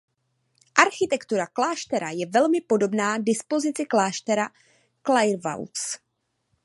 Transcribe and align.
Architektura 0.75 1.47
kláštera 1.47 2.09
je 2.09 2.25
velmi 2.29 2.61
podobná 2.61 3.17
dispozici 3.17 3.85
kláštera 3.85 4.49
Clairvaux. 5.05 5.99